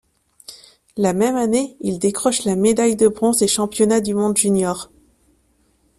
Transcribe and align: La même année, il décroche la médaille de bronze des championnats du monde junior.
La 0.97 1.13
même 1.13 1.35
année, 1.35 1.77
il 1.79 1.99
décroche 1.99 2.43
la 2.45 2.55
médaille 2.55 2.95
de 2.95 3.07
bronze 3.07 3.37
des 3.37 3.47
championnats 3.47 4.01
du 4.01 4.15
monde 4.15 4.35
junior. 4.35 4.89